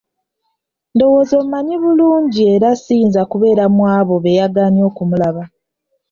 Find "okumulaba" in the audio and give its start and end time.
4.89-5.43